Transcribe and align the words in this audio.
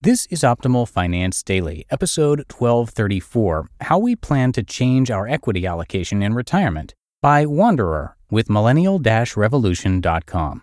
This 0.00 0.26
is 0.26 0.42
Optimal 0.42 0.88
Finance 0.88 1.42
Daily, 1.42 1.84
episode 1.90 2.44
1234 2.56 3.68
How 3.80 3.98
We 3.98 4.14
Plan 4.14 4.52
to 4.52 4.62
Change 4.62 5.10
Our 5.10 5.26
Equity 5.26 5.66
Allocation 5.66 6.22
in 6.22 6.34
Retirement 6.34 6.94
by 7.20 7.44
Wanderer 7.44 8.16
with 8.30 8.48
millennial 8.48 9.00
revolution.com. 9.00 10.62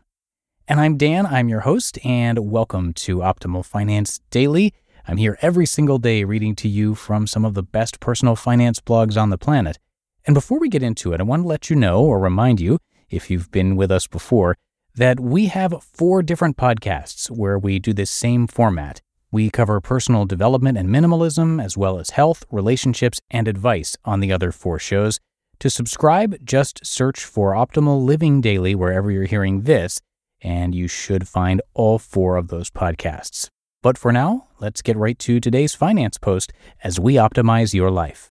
And 0.70 0.80
I'm 0.80 0.96
Dan, 0.96 1.26
I'm 1.26 1.50
your 1.50 1.60
host, 1.60 2.00
and 2.06 2.50
welcome 2.50 2.94
to 2.94 3.18
Optimal 3.18 3.66
Finance 3.66 4.22
Daily. 4.30 4.74
I'm 5.06 5.18
here 5.18 5.38
every 5.42 5.66
single 5.66 5.98
day 5.98 6.24
reading 6.24 6.56
to 6.56 6.70
you 6.70 6.96
from 6.96 7.28
some 7.28 7.44
of 7.44 7.56
the 7.56 7.64
best 7.64 8.00
personal 8.00 8.38
finance 8.38 8.80
blogs 8.80 9.22
on 9.22 9.32
the 9.32 9.38
planet. 9.38 9.78
And 10.26 10.34
before 10.34 10.60
we 10.60 10.70
get 10.70 10.82
into 10.82 11.12
it, 11.12 11.20
I 11.20 11.24
want 11.24 11.44
to 11.44 11.48
let 11.50 11.70
you 11.70 11.76
know 11.76 12.02
or 12.02 12.20
remind 12.20 12.62
you, 12.62 12.80
if 13.10 13.30
you've 13.30 13.52
been 13.52 13.76
with 13.76 13.92
us 13.92 14.08
before, 14.08 14.56
that 14.96 15.20
we 15.20 15.48
have 15.48 15.84
four 15.84 16.24
different 16.24 16.56
podcasts 16.56 17.30
where 17.30 17.60
we 17.60 17.80
do 17.80 17.92
this 17.92 18.10
same 18.10 18.48
format. 18.48 19.02
We 19.36 19.50
cover 19.50 19.82
personal 19.82 20.24
development 20.24 20.78
and 20.78 20.88
minimalism, 20.88 21.62
as 21.62 21.76
well 21.76 22.00
as 22.00 22.12
health, 22.12 22.46
relationships, 22.50 23.20
and 23.30 23.50
advice 23.50 23.98
on 24.06 24.22
the 24.22 24.32
other 24.32 24.54
four 24.54 24.80
shows. 24.80 25.20
To 25.60 25.70
subscribe, 25.70 26.38
just 26.46 26.86
search 26.86 27.26
for 27.26 27.52
Optimal 27.52 28.06
Living 28.06 28.40
Daily 28.40 28.76
wherever 28.76 29.12
you're 29.12 29.26
hearing 29.26 29.64
this, 29.64 30.00
and 30.42 30.74
you 30.74 30.88
should 30.88 31.28
find 31.28 31.62
all 31.74 32.00
four 32.00 32.38
of 32.38 32.48
those 32.48 32.70
podcasts. 32.70 33.50
But 33.84 33.98
for 33.98 34.14
now, 34.14 34.48
let's 34.62 34.82
get 34.82 34.96
right 34.96 35.20
to 35.20 35.42
today's 35.42 35.76
finance 35.76 36.18
post 36.18 36.54
as 36.82 36.98
we 36.98 37.16
optimize 37.16 37.74
your 37.74 37.92
life. 37.92 38.30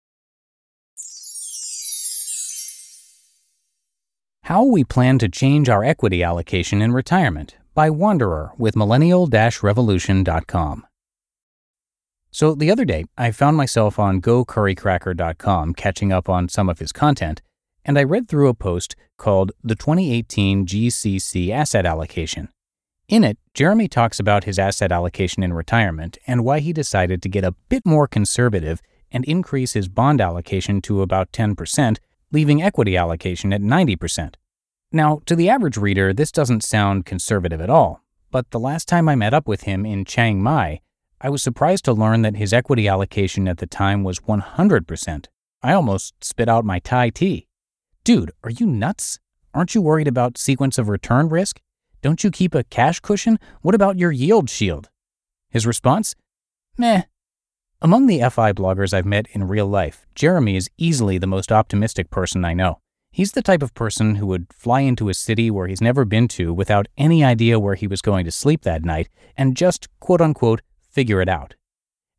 How 4.44 4.62
we 4.62 4.84
plan 4.84 5.18
to 5.18 5.28
change 5.28 5.68
our 5.68 5.82
equity 5.82 6.22
allocation 6.22 6.80
in 6.80 6.92
retirement 6.92 7.56
by 7.74 7.90
Wanderer 7.90 8.52
with 8.56 8.76
millennial 8.76 9.26
revolution.com. 9.26 10.86
So 12.34 12.54
the 12.54 12.70
other 12.70 12.86
day, 12.86 13.04
I 13.18 13.30
found 13.30 13.58
myself 13.58 13.98
on 13.98 14.22
gocurrycracker.com 14.22 15.74
catching 15.74 16.12
up 16.12 16.30
on 16.30 16.48
some 16.48 16.70
of 16.70 16.78
his 16.78 16.90
content, 16.90 17.42
and 17.84 17.98
I 17.98 18.04
read 18.04 18.26
through 18.26 18.48
a 18.48 18.54
post 18.54 18.96
called 19.18 19.52
The 19.62 19.74
2018 19.74 20.64
GCC 20.64 21.50
Asset 21.50 21.84
Allocation. 21.84 22.48
In 23.06 23.22
it, 23.22 23.36
Jeremy 23.52 23.86
talks 23.86 24.18
about 24.18 24.44
his 24.44 24.58
asset 24.58 24.90
allocation 24.90 25.42
in 25.42 25.52
retirement 25.52 26.16
and 26.26 26.42
why 26.42 26.60
he 26.60 26.72
decided 26.72 27.20
to 27.20 27.28
get 27.28 27.44
a 27.44 27.54
bit 27.68 27.84
more 27.84 28.08
conservative 28.08 28.80
and 29.10 29.26
increase 29.26 29.74
his 29.74 29.90
bond 29.90 30.18
allocation 30.18 30.80
to 30.80 31.02
about 31.02 31.32
10%, 31.32 31.98
leaving 32.30 32.62
equity 32.62 32.96
allocation 32.96 33.52
at 33.52 33.60
90%. 33.60 34.36
Now, 34.90 35.20
to 35.26 35.36
the 35.36 35.50
average 35.50 35.76
reader, 35.76 36.14
this 36.14 36.32
doesn't 36.32 36.64
sound 36.64 37.04
conservative 37.04 37.60
at 37.60 37.68
all, 37.68 38.02
but 38.30 38.50
the 38.52 38.58
last 38.58 38.88
time 38.88 39.06
I 39.06 39.16
met 39.16 39.34
up 39.34 39.46
with 39.46 39.64
him 39.64 39.84
in 39.84 40.06
Chiang 40.06 40.42
Mai, 40.42 40.80
I 41.24 41.28
was 41.28 41.40
surprised 41.40 41.84
to 41.84 41.92
learn 41.92 42.22
that 42.22 42.34
his 42.34 42.52
equity 42.52 42.88
allocation 42.88 43.46
at 43.46 43.58
the 43.58 43.66
time 43.66 44.02
was 44.02 44.18
100%. 44.18 45.26
I 45.62 45.72
almost 45.72 46.14
spit 46.24 46.48
out 46.48 46.64
my 46.64 46.80
Thai 46.80 47.10
tea. 47.10 47.46
Dude, 48.02 48.32
are 48.42 48.50
you 48.50 48.66
nuts? 48.66 49.20
Aren't 49.54 49.76
you 49.76 49.82
worried 49.82 50.08
about 50.08 50.36
sequence 50.36 50.78
of 50.78 50.88
return 50.88 51.28
risk? 51.28 51.60
Don't 52.00 52.24
you 52.24 52.32
keep 52.32 52.56
a 52.56 52.64
cash 52.64 52.98
cushion? 52.98 53.38
What 53.60 53.76
about 53.76 54.00
your 54.00 54.10
yield 54.10 54.50
shield? 54.50 54.90
His 55.48 55.64
response? 55.64 56.16
Meh. 56.76 57.02
Among 57.80 58.08
the 58.08 58.28
FI 58.28 58.52
bloggers 58.52 58.92
I've 58.92 59.06
met 59.06 59.28
in 59.30 59.46
real 59.46 59.68
life, 59.68 60.04
Jeremy 60.16 60.56
is 60.56 60.70
easily 60.76 61.18
the 61.18 61.28
most 61.28 61.52
optimistic 61.52 62.10
person 62.10 62.44
I 62.44 62.54
know. 62.54 62.80
He's 63.12 63.30
the 63.30 63.42
type 63.42 63.62
of 63.62 63.74
person 63.74 64.16
who 64.16 64.26
would 64.26 64.52
fly 64.52 64.80
into 64.80 65.08
a 65.08 65.14
city 65.14 65.52
where 65.52 65.68
he's 65.68 65.80
never 65.80 66.04
been 66.04 66.26
to 66.28 66.52
without 66.52 66.88
any 66.98 67.22
idea 67.22 67.60
where 67.60 67.76
he 67.76 67.86
was 67.86 68.02
going 68.02 68.24
to 68.24 68.32
sleep 68.32 68.62
that 68.62 68.84
night 68.84 69.08
and 69.36 69.56
just, 69.56 69.86
quote 70.00 70.20
unquote, 70.20 70.62
figure 70.92 71.20
it 71.20 71.28
out. 71.28 71.54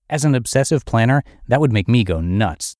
As 0.09 0.25
an 0.25 0.35
obsessive 0.35 0.85
planner, 0.85 1.23
that 1.47 1.61
would 1.61 1.71
make 1.71 1.87
me 1.87 2.03
go 2.03 2.19
nuts. 2.19 2.75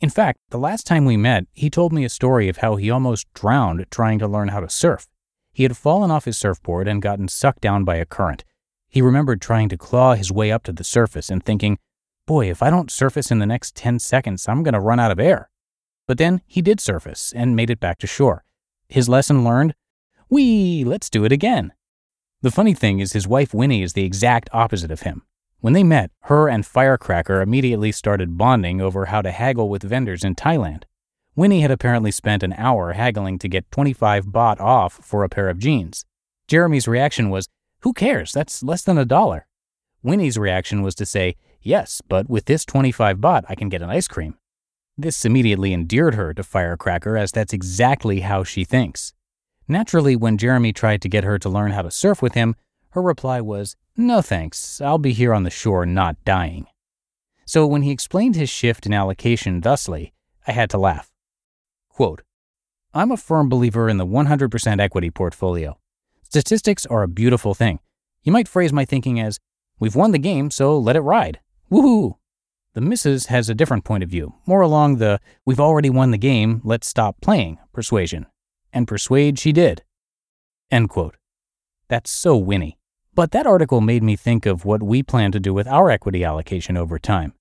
In 0.00 0.10
fact, 0.10 0.38
the 0.50 0.58
last 0.58 0.86
time 0.86 1.04
we 1.04 1.16
met, 1.16 1.46
he 1.52 1.70
told 1.70 1.92
me 1.92 2.04
a 2.04 2.08
story 2.08 2.48
of 2.48 2.58
how 2.58 2.76
he 2.76 2.90
almost 2.90 3.32
drowned 3.32 3.86
trying 3.90 4.18
to 4.18 4.28
learn 4.28 4.48
how 4.48 4.60
to 4.60 4.68
surf. 4.68 5.06
He 5.52 5.62
had 5.62 5.76
fallen 5.76 6.10
off 6.10 6.24
his 6.24 6.36
surfboard 6.36 6.88
and 6.88 7.00
gotten 7.00 7.28
sucked 7.28 7.60
down 7.60 7.84
by 7.84 7.96
a 7.96 8.04
current. 8.04 8.44
He 8.88 9.00
remembered 9.02 9.40
trying 9.40 9.68
to 9.70 9.76
claw 9.76 10.14
his 10.14 10.32
way 10.32 10.50
up 10.50 10.62
to 10.64 10.72
the 10.72 10.84
surface 10.84 11.30
and 11.30 11.44
thinking, 11.44 11.78
boy, 12.26 12.50
if 12.50 12.62
I 12.62 12.70
don't 12.70 12.90
surface 12.90 13.30
in 13.30 13.38
the 13.38 13.46
next 13.46 13.76
10 13.76 13.98
seconds, 13.98 14.48
I'm 14.48 14.62
going 14.62 14.74
to 14.74 14.80
run 14.80 15.00
out 15.00 15.10
of 15.10 15.20
air. 15.20 15.50
But 16.06 16.18
then 16.18 16.42
he 16.46 16.60
did 16.60 16.80
surface 16.80 17.32
and 17.34 17.56
made 17.56 17.70
it 17.70 17.80
back 17.80 17.98
to 17.98 18.06
shore. 18.06 18.44
His 18.88 19.08
lesson 19.08 19.44
learned? 19.44 19.74
Whee, 20.28 20.84
let's 20.84 21.08
do 21.08 21.24
it 21.24 21.32
again. 21.32 21.72
The 22.44 22.50
funny 22.50 22.74
thing 22.74 22.98
is, 22.98 23.14
his 23.14 23.26
wife 23.26 23.54
Winnie 23.54 23.82
is 23.82 23.94
the 23.94 24.04
exact 24.04 24.50
opposite 24.52 24.90
of 24.90 25.00
him. 25.00 25.22
When 25.60 25.72
they 25.72 25.82
met, 25.82 26.10
her 26.24 26.46
and 26.46 26.66
Firecracker 26.66 27.40
immediately 27.40 27.90
started 27.90 28.36
bonding 28.36 28.82
over 28.82 29.06
how 29.06 29.22
to 29.22 29.30
haggle 29.30 29.70
with 29.70 29.82
vendors 29.82 30.22
in 30.22 30.34
Thailand. 30.34 30.82
Winnie 31.34 31.62
had 31.62 31.70
apparently 31.70 32.10
spent 32.10 32.42
an 32.42 32.52
hour 32.58 32.92
haggling 32.92 33.38
to 33.38 33.48
get 33.48 33.70
25 33.70 34.26
baht 34.26 34.60
off 34.60 34.92
for 34.92 35.24
a 35.24 35.28
pair 35.30 35.48
of 35.48 35.58
jeans. 35.58 36.04
Jeremy's 36.46 36.86
reaction 36.86 37.30
was, 37.30 37.48
Who 37.80 37.94
cares? 37.94 38.32
That's 38.32 38.62
less 38.62 38.82
than 38.82 38.98
a 38.98 39.06
dollar. 39.06 39.46
Winnie's 40.02 40.36
reaction 40.36 40.82
was 40.82 40.94
to 40.96 41.06
say, 41.06 41.36
Yes, 41.62 42.02
but 42.10 42.28
with 42.28 42.44
this 42.44 42.66
25 42.66 43.16
baht, 43.20 43.44
I 43.48 43.54
can 43.54 43.70
get 43.70 43.80
an 43.80 43.88
ice 43.88 44.06
cream. 44.06 44.36
This 44.98 45.24
immediately 45.24 45.72
endeared 45.72 46.14
her 46.14 46.34
to 46.34 46.42
Firecracker, 46.42 47.16
as 47.16 47.32
that's 47.32 47.54
exactly 47.54 48.20
how 48.20 48.44
she 48.44 48.64
thinks. 48.64 49.14
Naturally, 49.66 50.14
when 50.14 50.36
Jeremy 50.36 50.72
tried 50.72 51.00
to 51.02 51.08
get 51.08 51.24
her 51.24 51.38
to 51.38 51.48
learn 51.48 51.72
how 51.72 51.82
to 51.82 51.90
surf 51.90 52.20
with 52.20 52.34
him, 52.34 52.54
her 52.90 53.00
reply 53.00 53.40
was, 53.40 53.76
No 53.96 54.20
thanks, 54.20 54.80
I'll 54.80 54.98
be 54.98 55.12
here 55.12 55.32
on 55.32 55.44
the 55.44 55.50
shore 55.50 55.86
not 55.86 56.22
dying. 56.24 56.66
So 57.46 57.66
when 57.66 57.82
he 57.82 57.90
explained 57.90 58.36
his 58.36 58.50
shift 58.50 58.84
in 58.84 58.92
allocation 58.92 59.60
thusly, 59.60 60.12
I 60.46 60.52
had 60.52 60.68
to 60.70 60.78
laugh. 60.78 61.10
Quote, 61.88 62.22
I'm 62.92 63.10
a 63.10 63.16
firm 63.16 63.48
believer 63.48 63.88
in 63.88 63.96
the 63.96 64.06
100% 64.06 64.80
equity 64.80 65.10
portfolio. 65.10 65.78
Statistics 66.22 66.84
are 66.86 67.02
a 67.02 67.08
beautiful 67.08 67.54
thing. 67.54 67.80
You 68.22 68.32
might 68.32 68.48
phrase 68.48 68.72
my 68.72 68.84
thinking 68.84 69.18
as, 69.18 69.40
We've 69.80 69.96
won 69.96 70.12
the 70.12 70.18
game, 70.18 70.50
so 70.50 70.78
let 70.78 70.94
it 70.94 71.00
ride. 71.00 71.40
Woohoo! 71.70 72.14
The 72.74 72.80
missus 72.80 73.26
has 73.26 73.48
a 73.48 73.54
different 73.54 73.84
point 73.84 74.04
of 74.04 74.10
view, 74.10 74.34
more 74.46 74.60
along 74.60 74.96
the 74.96 75.20
we've 75.46 75.60
already 75.60 75.90
won 75.90 76.10
the 76.10 76.18
game, 76.18 76.60
let's 76.64 76.86
stop 76.86 77.20
playing 77.20 77.58
persuasion 77.72 78.26
and 78.74 78.86
persuade 78.86 79.38
she 79.38 79.52
did. 79.52 79.82
End 80.70 80.90
quote. 80.90 81.16
That's 81.88 82.10
so 82.10 82.36
Winnie. 82.36 82.76
But 83.14 83.30
that 83.30 83.46
article 83.46 83.80
made 83.80 84.02
me 84.02 84.16
think 84.16 84.44
of 84.44 84.64
what 84.64 84.82
we 84.82 85.02
plan 85.02 85.30
to 85.32 85.40
do 85.40 85.54
with 85.54 85.68
our 85.68 85.88
equity 85.88 86.24
allocation 86.24 86.76
over 86.76 86.98
time. 86.98 87.32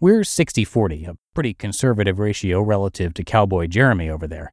We're 0.00 0.24
60 0.24 0.64
40, 0.64 1.04
a 1.04 1.16
pretty 1.34 1.54
conservative 1.54 2.18
ratio 2.18 2.60
relative 2.60 3.14
to 3.14 3.22
Cowboy 3.22 3.68
Jeremy 3.68 4.10
over 4.10 4.26
there. 4.26 4.52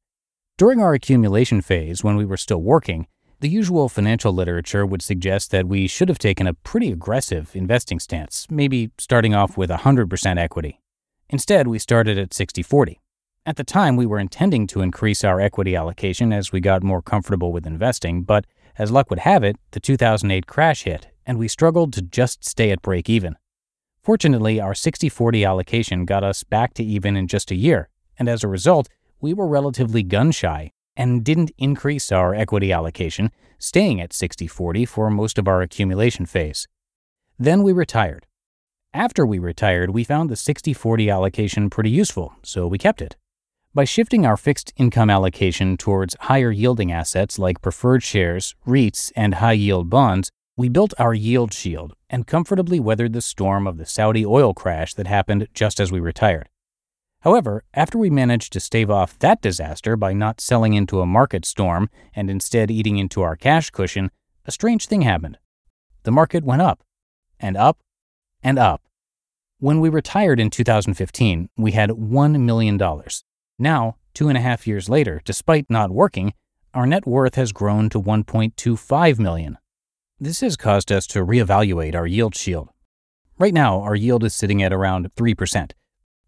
During 0.57 0.79
our 0.79 0.93
accumulation 0.93 1.61
phase, 1.61 2.03
when 2.03 2.15
we 2.15 2.25
were 2.25 2.37
still 2.37 2.61
working, 2.61 3.07
the 3.39 3.49
usual 3.49 3.89
financial 3.89 4.33
literature 4.33 4.85
would 4.85 5.01
suggest 5.01 5.51
that 5.51 5.67
we 5.67 5.87
should 5.87 6.09
have 6.09 6.19
taken 6.19 6.47
a 6.47 6.53
pretty 6.53 6.91
aggressive 6.91 7.55
investing 7.55 7.99
stance, 7.99 8.47
maybe 8.49 8.91
starting 8.97 9.33
off 9.35 9.57
with 9.57 9.69
100% 9.69 10.37
equity. 10.37 10.81
Instead, 11.29 11.67
we 11.67 11.79
started 11.79 12.17
at 12.17 12.33
60 12.33 12.63
40. 12.63 12.99
At 13.47 13.55
the 13.55 13.63
time, 13.63 13.95
we 13.95 14.05
were 14.05 14.19
intending 14.19 14.67
to 14.67 14.81
increase 14.81 15.23
our 15.23 15.39
equity 15.39 15.73
allocation 15.73 16.33
as 16.33 16.51
we 16.51 16.59
got 16.59 16.83
more 16.83 17.01
comfortable 17.01 17.53
with 17.53 17.65
investing, 17.65 18.23
but 18.23 18.45
as 18.77 18.91
luck 18.91 19.09
would 19.09 19.19
have 19.19 19.41
it, 19.41 19.55
the 19.71 19.79
2008 19.79 20.45
crash 20.47 20.83
hit, 20.83 21.07
and 21.25 21.39
we 21.39 21.47
struggled 21.47 21.93
to 21.93 22.01
just 22.01 22.43
stay 22.43 22.71
at 22.71 22.81
break 22.81 23.09
even. 23.09 23.37
Fortunately, 24.03 24.59
our 24.59 24.75
60 24.75 25.07
40 25.07 25.45
allocation 25.45 26.03
got 26.03 26.25
us 26.25 26.43
back 26.43 26.73
to 26.73 26.83
even 26.83 27.15
in 27.15 27.25
just 27.25 27.49
a 27.49 27.55
year, 27.55 27.87
and 28.19 28.27
as 28.27 28.43
a 28.43 28.49
result, 28.49 28.89
we 29.21 29.33
were 29.33 29.47
relatively 29.47 30.03
gun 30.03 30.33
shy 30.33 30.73
and 30.97 31.23
didn't 31.23 31.51
increase 31.57 32.11
our 32.11 32.35
equity 32.35 32.73
allocation, 32.73 33.31
staying 33.59 34.01
at 34.01 34.11
60 34.11 34.45
40 34.47 34.83
for 34.83 35.09
most 35.09 35.37
of 35.39 35.47
our 35.47 35.61
accumulation 35.61 36.25
phase. 36.25 36.67
Then 37.39 37.63
we 37.63 37.71
retired. 37.71 38.27
After 38.93 39.25
we 39.25 39.39
retired, 39.39 39.91
we 39.91 40.03
found 40.03 40.29
the 40.29 40.35
60 40.35 40.73
40 40.73 41.09
allocation 41.09 41.69
pretty 41.69 41.91
useful, 41.91 42.33
so 42.43 42.67
we 42.67 42.77
kept 42.77 43.01
it. 43.01 43.15
By 43.77 43.85
shifting 43.85 44.25
our 44.25 44.37
fixed 44.37 44.73
income 44.75 45.11
allocation 45.11 45.77
towards 45.77 46.15
higher 46.21 46.49
yielding 46.49 46.91
assets 46.91 47.37
like 47.37 47.61
preferred 47.61 48.01
shares, 48.01 48.55
REITs, 48.65 49.11
and 49.15 49.35
high 49.35 49.51
yield 49.51 49.87
bonds, 49.87 50.31
we 50.55 50.67
built 50.67 50.95
our 50.97 51.13
yield 51.13 51.53
shield 51.53 51.93
and 52.09 52.25
comfortably 52.25 52.79
weathered 52.79 53.13
the 53.13 53.21
storm 53.21 53.67
of 53.67 53.77
the 53.77 53.85
Saudi 53.85 54.25
oil 54.25 54.55
crash 54.55 54.95
that 54.95 55.05
happened 55.05 55.47
just 55.53 55.79
as 55.79 55.91
we 55.91 55.99
retired. 55.99 56.49
However, 57.19 57.63
after 57.71 57.99
we 57.99 58.09
managed 58.09 58.51
to 58.53 58.59
stave 58.59 58.89
off 58.89 59.19
that 59.19 59.43
disaster 59.43 59.95
by 59.95 60.11
not 60.11 60.41
selling 60.41 60.73
into 60.73 61.01
a 61.01 61.05
market 61.05 61.45
storm 61.45 61.91
and 62.15 62.31
instead 62.31 62.71
eating 62.71 62.97
into 62.97 63.21
our 63.21 63.35
cash 63.35 63.69
cushion, 63.69 64.09
a 64.47 64.51
strange 64.51 64.87
thing 64.87 65.03
happened. 65.03 65.37
The 66.01 66.09
market 66.09 66.43
went 66.43 66.63
up, 66.63 66.81
and 67.39 67.55
up, 67.55 67.77
and 68.41 68.57
up. 68.57 68.81
When 69.59 69.79
we 69.79 69.89
retired 69.89 70.39
in 70.39 70.49
2015, 70.49 71.49
we 71.57 71.73
had 71.73 71.91
$1 71.91 72.39
million. 72.39 72.79
Now, 73.59 73.95
two 74.13 74.29
and 74.29 74.37
a 74.37 74.41
half 74.41 74.67
years 74.67 74.87
later, 74.87 75.21
despite 75.25 75.65
not 75.69 75.91
working, 75.91 76.33
our 76.73 76.85
net 76.85 77.07
worth 77.07 77.35
has 77.35 77.51
grown 77.51 77.89
to 77.89 78.01
1.25 78.01 79.19
million. 79.19 79.57
This 80.19 80.41
has 80.41 80.55
caused 80.55 80.91
us 80.91 81.07
to 81.07 81.25
reevaluate 81.25 81.95
our 81.95 82.05
yield 82.05 82.35
shield. 82.35 82.69
Right 83.39 83.53
now, 83.53 83.81
our 83.81 83.95
yield 83.95 84.23
is 84.23 84.35
sitting 84.35 84.61
at 84.61 84.73
around 84.73 85.13
3%. 85.15 85.71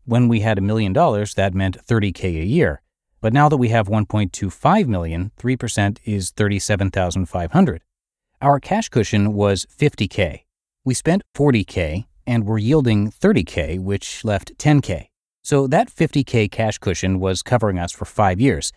When 0.06 0.28
we 0.28 0.40
had 0.40 0.58
a 0.58 0.62
million 0.62 0.94
dollars, 0.94 1.36
that 1.36 1.54
meant 1.54 1.86
30k 1.86 2.42
a 2.42 2.46
year. 2.46 2.82
But 3.22 3.34
now 3.34 3.50
that 3.50 3.58
we 3.58 3.70
have 3.70 3.88
1.25 3.88 4.88
million, 4.88 5.32
3% 5.40 5.98
is 6.06 6.32
37,500. 6.32 7.82
Our 8.42 8.60
cash 8.60 8.90
cushion 8.90 9.34
was 9.34 9.66
50k. 9.66 10.46
We 10.86 10.94
spent 10.94 11.24
40k 11.36 12.06
and 12.26 12.46
were 12.46 12.58
yielding 12.58 13.12
30k, 13.12 13.80
which 13.80 14.24
left 14.24 14.58
10k. 14.58 15.09
So 15.50 15.66
that 15.66 15.90
50K 15.90 16.52
cash 16.52 16.78
cushion 16.78 17.20
was 17.20 17.42
covering 17.42 17.80
us 17.80 17.92
for 17.92 18.06
five 18.06 18.40
years. 18.40 18.72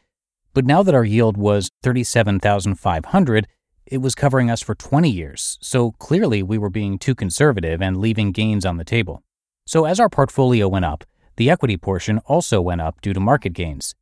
But 0.55 0.65
now 0.65 0.83
that 0.83 0.95
our 0.95 1.05
yield 1.05 1.37
was 1.37 1.71
37,500, 1.83 3.47
it 3.85 3.99
was 3.99 4.15
covering 4.15 4.51
us 4.51 4.63
for 4.63 4.75
20 4.75 5.11
years. 5.11 5.59
So 5.61 5.91
clearly 5.91 6.43
we 6.43 6.57
were 6.57 6.71
being 6.71 6.99
too 6.99 7.15
conservative 7.15 7.83
and 7.83 7.99
leaving 7.99 8.33
gains 8.33 8.65
on 8.65 8.79
the 8.79 8.87
table. 8.87 9.23
So 9.67 9.85
as 9.85 10.01
our 10.01 10.09
portfolio 10.09 10.67
went 10.67 10.87
up, 10.87 11.05
the 11.37 11.51
equity 11.51 11.77
portion 11.77 12.21
also 12.21 12.63
went 12.63 12.81
up 12.81 13.03
due 13.03 13.13
to 13.13 13.21
market 13.21 13.53
gains. 13.53 13.95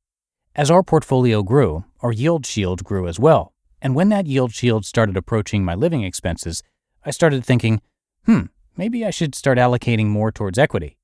As 0.54 0.70
our 0.70 0.84
portfolio 0.84 1.42
grew, 1.42 1.86
our 2.02 2.12
yield 2.12 2.46
shield 2.46 2.84
grew 2.84 3.08
as 3.08 3.18
well. 3.18 3.52
And 3.82 3.96
when 3.96 4.10
that 4.10 4.26
yield 4.26 4.52
shield 4.52 4.84
started 4.84 5.16
approaching 5.16 5.64
my 5.64 5.74
living 5.74 6.04
expenses, 6.04 6.62
I 7.04 7.10
started 7.10 7.44
thinking, 7.44 7.82
hmm, 8.26 8.42
maybe 8.76 9.04
I 9.04 9.10
should 9.10 9.34
start 9.34 9.58
allocating 9.58 10.06
more 10.06 10.30
towards 10.30 10.56
equity. 10.56 10.98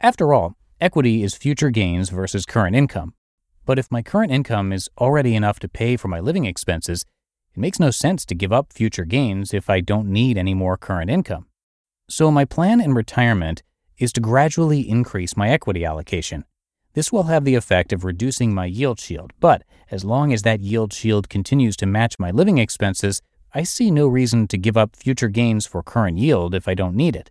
After 0.00 0.32
all, 0.32 0.56
Equity 0.84 1.22
is 1.22 1.34
future 1.34 1.70
gains 1.70 2.10
versus 2.10 2.44
current 2.44 2.76
income. 2.76 3.14
But 3.64 3.78
if 3.78 3.90
my 3.90 4.02
current 4.02 4.30
income 4.30 4.70
is 4.70 4.90
already 4.98 5.34
enough 5.34 5.58
to 5.60 5.66
pay 5.66 5.96
for 5.96 6.08
my 6.08 6.20
living 6.20 6.44
expenses, 6.44 7.06
it 7.54 7.58
makes 7.58 7.80
no 7.80 7.90
sense 7.90 8.26
to 8.26 8.34
give 8.34 8.52
up 8.52 8.70
future 8.70 9.06
gains 9.06 9.54
if 9.54 9.70
I 9.70 9.80
don't 9.80 10.08
need 10.08 10.36
any 10.36 10.52
more 10.52 10.76
current 10.76 11.08
income. 11.08 11.46
So, 12.10 12.30
my 12.30 12.44
plan 12.44 12.82
in 12.82 12.92
retirement 12.92 13.62
is 13.96 14.12
to 14.12 14.20
gradually 14.20 14.86
increase 14.86 15.38
my 15.38 15.48
equity 15.48 15.86
allocation. 15.86 16.44
This 16.92 17.10
will 17.10 17.22
have 17.22 17.46
the 17.46 17.54
effect 17.54 17.90
of 17.94 18.04
reducing 18.04 18.52
my 18.52 18.66
yield 18.66 19.00
shield, 19.00 19.32
but 19.40 19.62
as 19.90 20.04
long 20.04 20.34
as 20.34 20.42
that 20.42 20.60
yield 20.60 20.92
shield 20.92 21.30
continues 21.30 21.78
to 21.78 21.86
match 21.86 22.18
my 22.18 22.30
living 22.30 22.58
expenses, 22.58 23.22
I 23.54 23.62
see 23.62 23.90
no 23.90 24.06
reason 24.06 24.48
to 24.48 24.58
give 24.58 24.76
up 24.76 24.96
future 24.96 25.28
gains 25.28 25.64
for 25.64 25.82
current 25.82 26.18
yield 26.18 26.54
if 26.54 26.68
I 26.68 26.74
don't 26.74 26.94
need 26.94 27.16
it. 27.16 27.30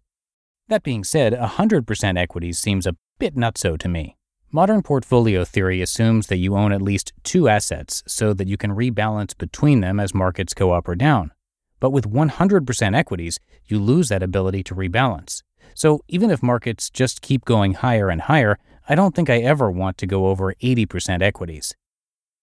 That 0.69 0.81
being 0.81 1.03
said, 1.03 1.33
100% 1.33 2.17
equities 2.17 2.57
seems 2.57 2.87
a 2.87 2.95
bit 3.23 3.37
nutso 3.37 3.77
to 3.79 3.87
me. 3.87 4.17
Modern 4.51 4.81
portfolio 4.81 5.45
theory 5.45 5.81
assumes 5.81 6.27
that 6.27 6.39
you 6.39 6.57
own 6.57 6.73
at 6.73 6.81
least 6.81 7.13
two 7.23 7.47
assets 7.47 8.03
so 8.05 8.33
that 8.33 8.49
you 8.49 8.57
can 8.57 8.71
rebalance 8.71 9.37
between 9.37 9.79
them 9.79 9.97
as 9.97 10.13
markets 10.13 10.53
go 10.53 10.71
up 10.71 10.89
or 10.89 10.95
down. 10.95 11.31
But 11.79 11.91
with 11.91 12.11
100% 12.11 12.97
equities, 12.97 13.39
you 13.65 13.79
lose 13.79 14.09
that 14.09 14.23
ability 14.23 14.61
to 14.63 14.75
rebalance. 14.75 15.41
So 15.73 16.01
even 16.09 16.31
if 16.31 16.43
markets 16.43 16.89
just 16.89 17.21
keep 17.21 17.45
going 17.45 17.75
higher 17.75 18.09
and 18.09 18.23
higher, 18.23 18.59
I 18.89 18.95
don't 18.95 19.15
think 19.15 19.29
I 19.29 19.37
ever 19.37 19.71
want 19.71 19.97
to 19.99 20.05
go 20.05 20.27
over 20.27 20.53
80% 20.55 21.21
equities. 21.21 21.73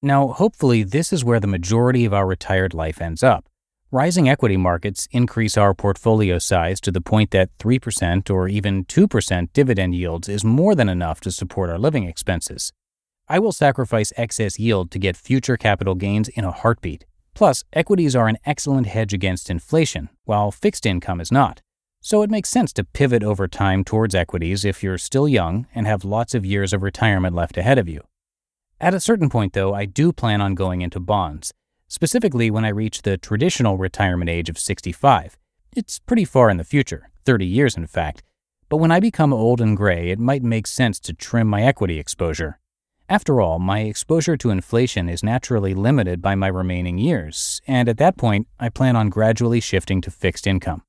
Now, 0.01 0.29
hopefully, 0.29 0.83
this 0.83 1.13
is 1.13 1.27
where 1.27 1.41
the 1.41 1.47
majority 1.47 2.07
of 2.07 2.15
our 2.15 2.27
retired 2.27 2.73
life 2.73 3.03
ends 3.03 3.23
up. 3.23 3.45
Rising 3.93 4.29
equity 4.29 4.57
markets 4.57 5.09
increase 5.11 5.59
our 5.59 5.75
portfolio 5.75 6.39
size 6.39 6.81
to 6.83 6.93
the 6.93 7.01
point 7.01 7.33
that 7.33 7.51
3% 7.59 8.31
or 8.31 8.47
even 8.47 8.85
2% 8.85 9.53
dividend 9.53 9.97
yields 9.97 10.29
is 10.29 10.45
more 10.45 10.77
than 10.77 10.89
enough 10.89 11.21
to 11.23 11.33
support 11.33 11.69
our 11.69 11.79
living 11.79 12.05
expenses. 12.05 12.73
I 13.29 13.41
will 13.41 13.51
sacrifice 13.51 14.13
excess 14.17 14.61
yield 14.61 14.93
to 14.93 15.01
get 15.01 15.17
future 15.17 15.57
capital 15.57 15.97
gains 15.97 16.29
in 16.29 16.45
a 16.45 16.53
heartbeat. 16.53 17.05
Plus, 17.35 17.65
equities 17.73 18.15
are 18.15 18.29
an 18.29 18.39
excellent 18.47 18.87
hedge 18.87 19.13
against 19.13 19.51
inflation, 19.51 20.09
while 20.23 20.53
fixed 20.53 20.87
income 20.87 21.21
is 21.21 21.33
not. 21.33 21.61
So 22.01 22.23
it 22.23 22.31
makes 22.31 22.49
sense 22.49 22.73
to 22.75 22.85
pivot 22.85 23.25
over 23.25 23.49
time 23.49 23.83
towards 23.83 24.15
equities 24.15 24.65
if 24.65 24.85
you're 24.85 24.99
still 24.99 25.27
young 25.27 25.67
and 25.75 25.89
have 25.89 26.05
lots 26.05 26.33
of 26.33 26.47
years 26.47 26.73
of 26.73 26.85
retirement 26.85 27.35
left 27.35 27.57
ahead 27.57 27.77
of 27.77 27.89
you. 27.89 28.03
At 28.81 28.95
a 28.95 29.01
certain 29.01 29.29
point, 29.29 29.53
though, 29.53 29.75
I 29.75 29.85
do 29.85 30.13
plan 30.13 30.41
on 30.41 30.55
going 30.55 30.81
into 30.81 31.01
bonds 31.01 31.53
specifically 31.91 32.53
when 32.53 32.65
I 32.65 32.69
reach 32.69 33.03
the 33.03 33.19
traditional 33.19 33.77
retirement 33.77 34.31
age 34.31 34.49
of 34.49 34.57
65. 34.57 35.37
It's 35.77 35.99
pretty 35.99 36.25
far 36.25 36.49
in 36.49 36.57
the 36.57 36.65
future, 36.65 37.11
30 37.25 37.45
years 37.45 37.77
in 37.77 37.89
fact, 37.89 38.23
but 38.69 38.77
when 38.77 38.93
I 38.93 39.01
become 39.01 39.35
old 39.35 39.61
and 39.61 39.77
gray, 39.77 40.11
it 40.11 40.21
might 40.21 40.45
make 40.45 40.69
sense 40.69 41.01
to 41.01 41.13
trim 41.13 41.49
my 41.49 41.63
equity 41.63 41.99
exposure. 41.99 42.61
After 43.09 43.41
all, 43.41 43.59
my 43.59 43.81
exposure 43.81 44.37
to 44.37 44.51
inflation 44.51 45.09
is 45.09 45.25
naturally 45.25 45.75
limited 45.75 46.23
by 46.23 46.37
my 46.37 46.47
remaining 46.47 46.97
years, 46.97 47.61
and 47.67 47.89
at 47.89 47.99
that 47.99 48.17
point, 48.17 48.47
I 48.61 48.69
plan 48.69 48.95
on 48.95 49.09
gradually 49.09 49.59
shifting 49.59 50.01
to 50.03 50.13
fixed 50.13 50.47
income. 50.47 50.85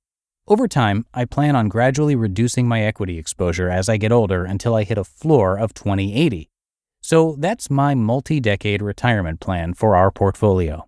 Over 0.48 0.67
time, 0.67 1.08
I 1.15 1.25
plan 1.25 1.55
on 1.55 1.67
gradually 1.67 2.15
reducing 2.15 2.67
my 2.67 2.84
equity 2.84 3.17
exposure 3.17 3.72
as 3.72 3.89
I 3.89 3.98
get 3.98 4.12
older 4.12 4.46
until 4.46 4.75
I 4.75 4.84
hit 4.84 5.00
a 5.00 5.03
floor 5.03 5.58
of 5.58 5.74
2080. 5.74 6.51
So 7.01 7.36
that's 7.39 7.72
my 7.72 7.96
multi 7.96 8.39
decade 8.39 8.84
retirement 8.84 9.39
plan 9.39 9.74
for 9.74 9.96
our 9.96 10.12
portfolio. 10.12 10.88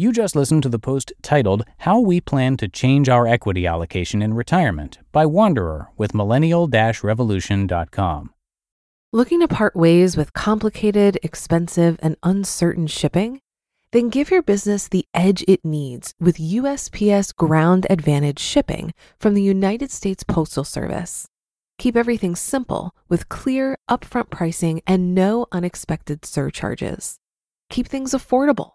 You 0.00 0.12
just 0.12 0.36
listened 0.36 0.62
to 0.62 0.68
the 0.68 0.78
post 0.78 1.12
titled 1.22 1.64
How 1.78 1.98
We 1.98 2.20
Plan 2.20 2.56
to 2.58 2.68
Change 2.68 3.08
Our 3.08 3.26
Equity 3.26 3.66
Allocation 3.66 4.22
in 4.22 4.32
Retirement 4.32 5.00
by 5.10 5.26
Wanderer 5.26 5.88
with 5.96 6.14
millennial 6.14 6.68
revolution.com. 6.68 8.32
Looking 9.12 9.40
to 9.40 9.48
part 9.48 9.74
ways 9.74 10.16
with 10.16 10.32
complicated, 10.34 11.18
expensive, 11.24 11.98
and 12.00 12.14
uncertain 12.22 12.86
shipping? 12.86 13.40
Then 13.90 14.08
give 14.08 14.30
your 14.30 14.40
business 14.40 14.86
the 14.86 15.04
edge 15.14 15.44
it 15.48 15.64
needs 15.64 16.14
with 16.20 16.36
USPS 16.36 17.34
Ground 17.34 17.84
Advantage 17.90 18.38
shipping 18.38 18.94
from 19.18 19.34
the 19.34 19.42
United 19.42 19.90
States 19.90 20.22
Postal 20.22 20.62
Service. 20.62 21.26
Keep 21.78 21.96
everything 21.96 22.36
simple 22.36 22.92
with 23.08 23.28
clear, 23.28 23.76
upfront 23.90 24.30
pricing 24.30 24.80
and 24.86 25.12
no 25.12 25.46
unexpected 25.50 26.24
surcharges. 26.24 27.18
Keep 27.68 27.88
things 27.88 28.12
affordable 28.12 28.74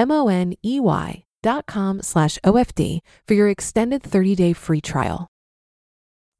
M-O-N-E-Y 0.00 1.24
dot 1.42 1.66
com 1.66 2.00
slash 2.00 2.38
OFD 2.42 3.00
for 3.28 3.34
your 3.34 3.50
extended 3.50 4.02
30-day 4.02 4.54
free 4.54 4.80
trial. 4.80 5.28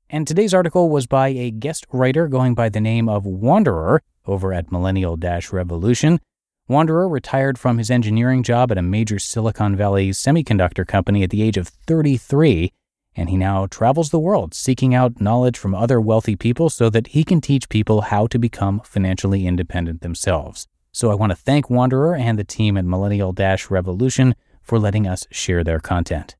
And 0.08 0.26
today's 0.26 0.54
article 0.54 0.88
was 0.88 1.06
by 1.06 1.28
a 1.28 1.50
guest 1.50 1.84
writer 1.92 2.26
going 2.26 2.54
by 2.54 2.70
the 2.70 2.80
name 2.80 3.06
of 3.06 3.26
Wanderer 3.26 4.00
over 4.26 4.54
at 4.54 4.72
Millennial 4.72 5.18
Revolution. 5.52 6.20
Wanderer 6.68 7.06
retired 7.06 7.58
from 7.58 7.76
his 7.76 7.90
engineering 7.90 8.42
job 8.42 8.72
at 8.72 8.78
a 8.78 8.82
major 8.82 9.18
Silicon 9.18 9.76
Valley 9.76 10.08
semiconductor 10.08 10.86
company 10.86 11.22
at 11.22 11.28
the 11.28 11.42
age 11.42 11.58
of 11.58 11.68
33, 11.68 12.72
and 13.14 13.28
he 13.28 13.36
now 13.36 13.66
travels 13.66 14.08
the 14.08 14.18
world 14.18 14.54
seeking 14.54 14.94
out 14.94 15.20
knowledge 15.20 15.58
from 15.58 15.74
other 15.74 16.00
wealthy 16.00 16.34
people 16.34 16.70
so 16.70 16.88
that 16.88 17.08
he 17.08 17.24
can 17.24 17.42
teach 17.42 17.68
people 17.68 18.00
how 18.00 18.26
to 18.26 18.38
become 18.38 18.80
financially 18.80 19.46
independent 19.46 20.00
themselves. 20.00 20.66
So 20.92 21.10
I 21.10 21.14
want 21.14 21.30
to 21.30 21.36
thank 21.36 21.70
Wanderer 21.70 22.16
and 22.16 22.38
the 22.38 22.44
team 22.44 22.76
at 22.76 22.84
Millennial 22.84 23.32
Dash 23.32 23.70
Revolution 23.70 24.34
for 24.60 24.78
letting 24.78 25.06
us 25.06 25.26
share 25.30 25.62
their 25.62 25.78
content. 25.78 26.36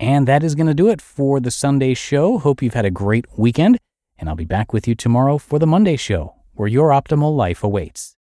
And 0.00 0.26
that 0.26 0.42
is 0.42 0.54
going 0.54 0.66
to 0.66 0.74
do 0.74 0.88
it 0.88 1.00
for 1.00 1.40
the 1.40 1.50
Sunday 1.50 1.94
show. 1.94 2.38
Hope 2.38 2.62
you've 2.62 2.74
had 2.74 2.84
a 2.84 2.90
great 2.90 3.26
weekend, 3.38 3.78
and 4.18 4.28
I'll 4.28 4.36
be 4.36 4.44
back 4.44 4.72
with 4.72 4.88
you 4.88 4.94
tomorrow 4.94 5.38
for 5.38 5.58
the 5.58 5.66
Monday 5.66 5.96
show, 5.96 6.34
where 6.54 6.68
your 6.68 6.90
optimal 6.90 7.36
life 7.36 7.62
awaits. 7.62 8.15